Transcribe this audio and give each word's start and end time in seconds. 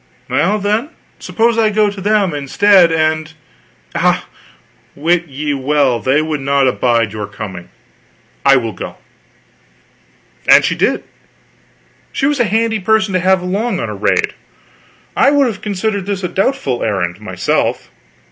"Well, 0.31 0.57
then, 0.57 0.89
suppose 1.19 1.59
I 1.59 1.69
go 1.69 1.91
to 1.91 2.01
them 2.01 2.33
instead, 2.33 2.91
and" 2.91 3.31
"Ah, 3.95 4.25
wit 4.95 5.27
ye 5.27 5.53
well 5.53 5.99
they 5.99 6.23
would 6.23 6.39
not 6.41 6.67
abide 6.67 7.13
your 7.13 7.27
coming. 7.27 7.69
I 8.43 8.55
will 8.55 8.71
go." 8.73 8.95
And 10.47 10.65
she 10.65 10.73
did. 10.73 11.03
She 12.11 12.25
was 12.25 12.39
a 12.39 12.45
handy 12.45 12.79
person 12.79 13.13
to 13.13 13.19
have 13.19 13.43
along 13.43 13.79
on 13.79 13.89
a 13.89 13.95
raid. 13.95 14.33
I 15.15 15.29
would 15.29 15.45
have 15.45 15.61
considered 15.61 16.07
this 16.07 16.23
a 16.23 16.27
doubtful 16.27 16.81
errand, 16.83 17.21
myself. 17.21 17.91